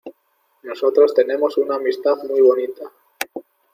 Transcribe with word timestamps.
nosotros 0.63 1.13
tenemos 1.13 1.59
una 1.59 1.75
amistad 1.75 2.15
muy 2.23 2.41
bonita 2.41 2.91